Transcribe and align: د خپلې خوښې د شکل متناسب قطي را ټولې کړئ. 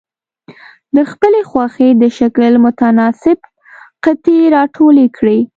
د 0.95 0.97
خپلې 1.11 1.41
خوښې 1.49 1.89
د 2.01 2.03
شکل 2.17 2.51
متناسب 2.65 3.37
قطي 4.03 4.37
را 4.53 4.63
ټولې 4.75 5.05
کړئ. 5.17 5.39